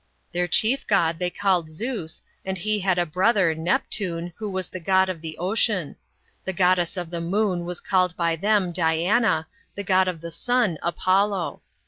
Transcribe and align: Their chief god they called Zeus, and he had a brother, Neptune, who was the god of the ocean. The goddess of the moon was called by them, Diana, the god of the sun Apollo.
Their 0.31 0.47
chief 0.47 0.87
god 0.87 1.19
they 1.19 1.29
called 1.29 1.69
Zeus, 1.69 2.23
and 2.43 2.57
he 2.57 2.79
had 2.79 2.97
a 2.97 3.05
brother, 3.05 3.53
Neptune, 3.53 4.33
who 4.37 4.49
was 4.49 4.67
the 4.67 4.79
god 4.79 5.09
of 5.09 5.21
the 5.21 5.37
ocean. 5.37 5.95
The 6.43 6.53
goddess 6.53 6.97
of 6.97 7.11
the 7.11 7.21
moon 7.21 7.65
was 7.65 7.81
called 7.81 8.17
by 8.17 8.35
them, 8.35 8.71
Diana, 8.71 9.45
the 9.75 9.83
god 9.83 10.07
of 10.07 10.19
the 10.21 10.31
sun 10.31 10.79
Apollo. 10.81 11.61